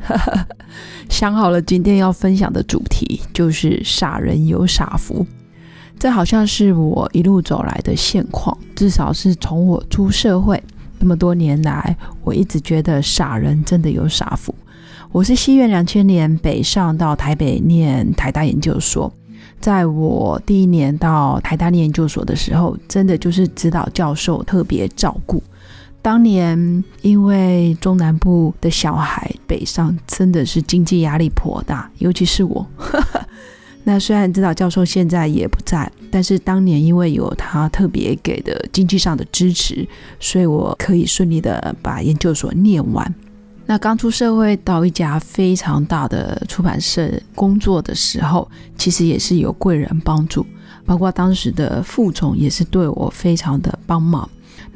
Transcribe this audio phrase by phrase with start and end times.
[1.08, 5.26] 想好了，今天要分享的主题就是“傻人有傻福”。
[5.98, 10.62] 这好像是我一路走来的现况，至少是从我出社会
[11.00, 14.54] 那么多年来，我一直觉得傻人真的有傻福。
[15.10, 19.12] 我是西元两千年北上到台北念台大研究所，
[19.58, 25.42] 在我第一年到台大念研究所的时候，真的就是指导教授特别照顾。
[26.00, 32.64] 当年因为中南部的小孩北上，真的是经济压力颇大，尤其是我。
[33.84, 39.88] 那虽然指导教授现在也不在，但是当年因为有他特别给的经济上的支持，
[40.20, 43.14] 所以我可以顺利的把研究所念完。
[43.64, 50.44] 那刚出社会到一家非常大的出版社工作的时候，其实也是有贵人帮助，
[50.84, 54.28] 包括当时的副总也是对我非常的帮忙。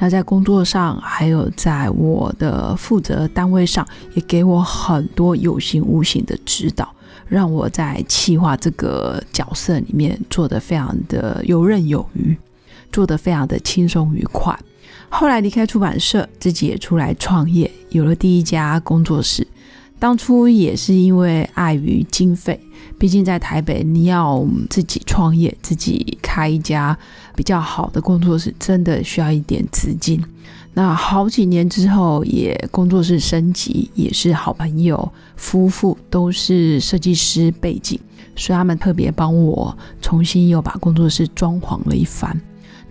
[0.03, 6.93] 那在工作上，还有在我的负责单位上，也给我很多有形无形的指导，
[7.29, 12.37] 让我在企划这个角色里面做得非常的游刃有余，
[12.91, 14.59] 做得非常的轻松愉快。
[15.09, 19.47] 后来离开出版社，自己也出来创业，有了第一家工作室。
[20.03, 22.59] 当初也是因为碍于经费，
[22.99, 26.99] 毕竟在台北，你要自己创业，自己开一家
[27.37, 30.21] 比较好的工作室，真的需要一点资金。
[30.75, 37.97] 那好几年之后，也工作室升级，也是好朋友夫妇都是设计师背景，
[38.35, 42.37] 所以他们特别帮我重新又把工作室装潢了一番。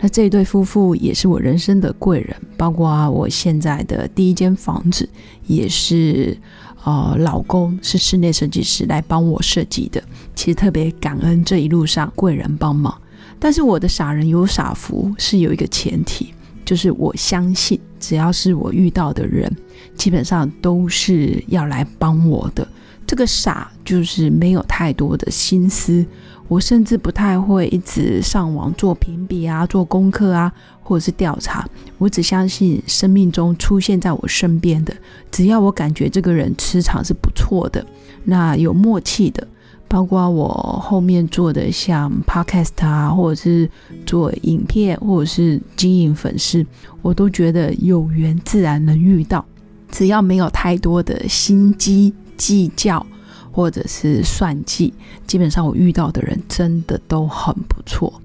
[0.02, 5.08] 那这一对夫妇也是我人生的贵人，包括我现在的第一间房子，
[5.46, 6.36] 也是。
[6.84, 10.02] 呃，老公是室内设计师来帮我设计的，
[10.34, 12.92] 其实特别感恩这一路上贵人帮忙。
[13.38, 19.48] 但是我的傻人有傻福是有一个前提，就是我相信只要是我遇到的人，
[19.94, 22.66] 基本上都是要来帮我的。
[23.06, 26.04] 这个傻就是没有太多的心思。
[26.52, 30.52] 我甚至不太会一直上网做评比啊，做功课啊，
[30.82, 31.66] 或者是调查。
[31.96, 34.94] 我只相信生命中出现在我身边的，
[35.30, 37.82] 只要我感觉这个人磁场是不错的，
[38.24, 39.48] 那有默契的，
[39.88, 40.46] 包括我
[40.82, 43.66] 后面做的像 podcast 啊，或者是
[44.04, 46.66] 做影片，或者是经营粉丝，
[47.00, 49.42] 我都觉得有缘自然能遇到。
[49.90, 53.06] 只要没有太多的心机计较。
[53.52, 54.92] 或者是算计，
[55.26, 58.20] 基本上我遇到的人真的都很不错。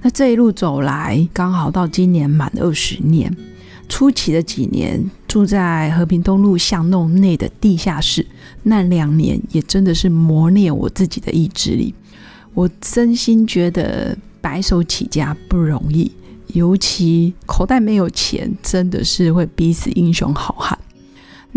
[0.00, 3.36] 那这一路走来，刚好到今年满二十年。
[3.88, 8.24] 初期的几年住在和平东路巷弄内的地下室，
[8.62, 11.94] 那两年也真的是磨练我自己的意志力。
[12.52, 16.12] 我真心觉得白手起家不容易，
[16.48, 20.77] 尤其口袋没有钱，真的是会逼死英雄好汉。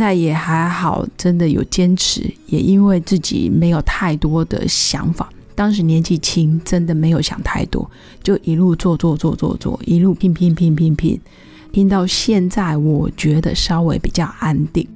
[0.01, 7.87] 那也还好，真的有坚持，也因为自己没有太多的想法，当时年纪轻，真的没有想太多，
[8.23, 11.21] 就一路做做做做做，一路拼拼拼拼拼，
[11.71, 14.87] 拼到现在，我觉得稍微比较安定。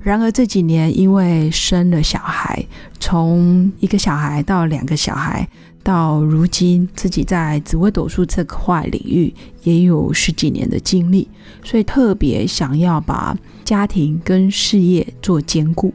[0.00, 2.66] 然而这几年因为生了小孩，
[2.98, 5.48] 从一个小孩到两个小孩。
[5.88, 9.32] 到如今，自己在紫微斗数这块领域
[9.62, 11.26] 也有十几年的经历，
[11.64, 13.34] 所以特别想要把
[13.64, 15.90] 家庭跟事业做兼顾。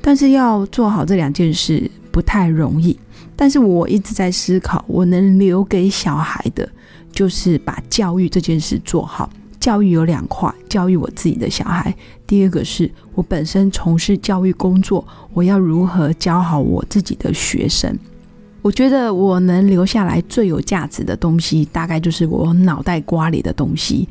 [0.00, 2.98] 但是要做好这两件事不太容易。
[3.36, 6.68] 但是我一直在思考，我能留给小孩的，
[7.12, 9.30] 就是把教育这件事做好。
[9.60, 11.94] 教育有两块，教育我自己的小孩，
[12.26, 17.96] 第二个是我本身从事教育工作，我要如何教好我自己的学生。
[18.66, 24.08] 我觉得我能留下来最有价值的东西，大概就是我脑袋瓜里的东西。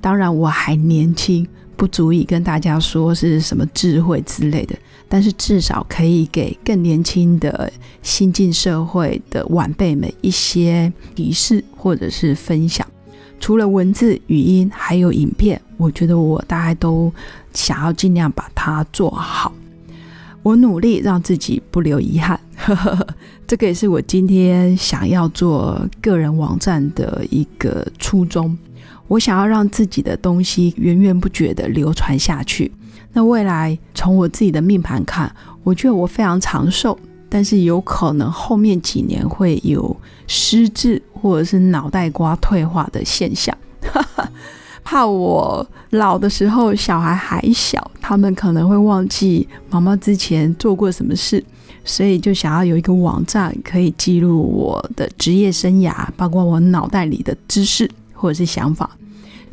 [0.00, 1.44] 当然我还年轻，
[1.76, 4.78] 不足以跟大家说是什么智慧之类的，
[5.08, 12.86] 但是至少可以给更年轻的新进社会的晚辈们一些提示或者是分享。
[13.40, 17.12] 除了文字、语音，还有影片，我觉得我大概都
[17.52, 19.52] 想要尽量把它做好。
[20.44, 22.38] 我努力让自己不留遗憾。
[23.46, 28.56] 这个也是我今天想要做个人网站的一个初衷。
[29.06, 32.70] 我想要让自己的东西源源不绝的流传下去。
[33.14, 36.96] 那未来从我自己的命盘看，我觉得我非常长寿，
[37.28, 43.56] 但是有可能后面几年会有失智或者是脑袋瓜退化的现象，
[44.90, 51.44] 怕我老的时候小孩还小，他们可能会忘记妈妈之前做过什么事，
[51.84, 58.90] 所以就想要有一个网站可以记录我的职业生涯，包括我脑袋里的知识或者是想法。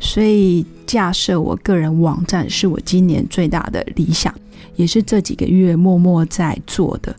[0.00, 4.34] 所以架设我个人网站是我今年最大的理想，
[4.76, 7.14] 也是这几个月默默在做的。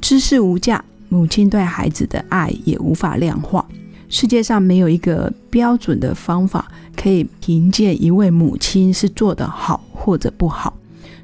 [0.00, 3.62] 知识无价，母亲对孩子的爱也无法量化。
[4.08, 10.72] 世界上没有一个标准的方法可以凭借一位母亲是做得好或者不好。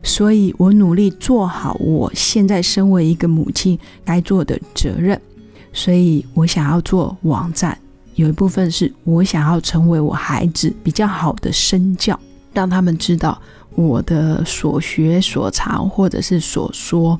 [0.03, 5.21] 所以我努力做好我现在身为一个母亲该做的责任。
[5.73, 7.77] 所以我想要做网站。
[8.17, 12.17] 有一部分是我想要成为我孩子比较好的身教，
[12.53, 13.37] 让他们知道
[13.75, 17.19] 我的所学所长或者是所说。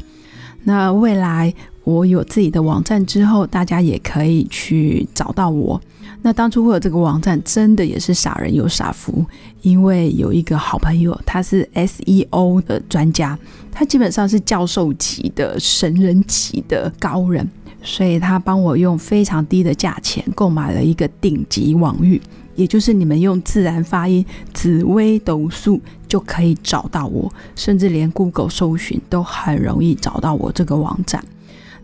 [0.63, 1.53] 那未来
[1.85, 5.81] 我有自己的网站之后，大家也可以去找到我。
[6.23, 9.25] 那当初会有这个网站，真的也是傻人有傻福，
[9.61, 13.39] 因为有一个好朋友，他是 SEO 的专家，
[13.71, 17.49] 他基本上是教授级的神人级的高人。
[17.87, 22.19] 所以他帮我用非常低的价钱购买了一个顶级网域，
[22.55, 25.79] 也就是你们用自然发音“紫微斗数”
[26.09, 31.23] 就可以找到我，甚至连 Google 搜寻都很容易找到我这个网站。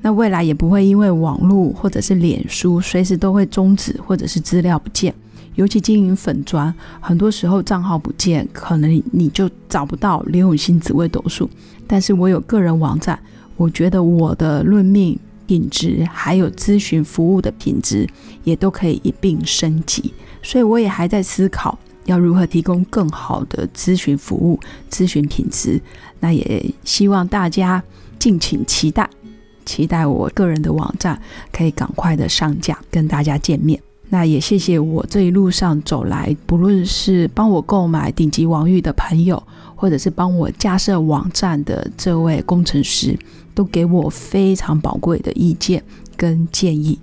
[0.03, 5.15] 那未来也不会因为网络或者是脸书随时都会终止或者是资料不见，
[5.55, 11.49] 尤其经营粉砖，很多时候账号不见，可能你就找不到刘永新紫微斗数。
[11.87, 13.19] 但是我有个人网站，
[13.57, 15.19] 我觉得我的论命。
[15.47, 18.09] 品质还有咨询服务的品质
[18.45, 20.15] 也都可以一并升级，
[20.45, 25.81] 所以我也还在思考要如何提供更好的咨询服务、咨询品质。
[26.21, 27.83] 那也希望大家
[28.17, 29.11] 敬请期待，
[29.71, 31.21] 期待我个人的网站
[31.53, 33.81] 可以赶快的上架，跟大家见面。
[34.09, 39.41] 那也谢谢我这一路上走来，不论是帮我购买顶级网域的朋友，
[39.77, 43.17] 或者是帮我架设网站的这位工程师。
[43.53, 45.83] 都给我非常宝贵的意见
[46.17, 46.99] 跟建议，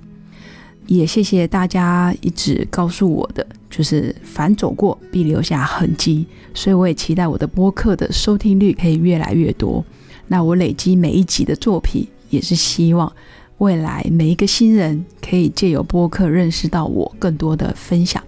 [0.87, 6.25] 也谢谢大家一直告诉我的，就是凡走过必留下痕迹，
[6.55, 9.83] 所以我也期待我的播客的收听率可以越来越多。
[10.27, 13.11] 那我累积每一集的作品，也是希望
[13.57, 18.23] 未来每一个新人可以借由播客认识到我更多的分享。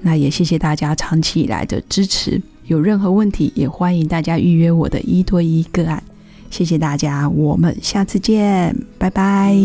[0.00, 6.02] 那也谢谢大家长期以来的支持，有任何问题也欢迎大家预约我的一对一个案。
[6.48, 9.56] 谢谢大家，我们下次见，拜拜。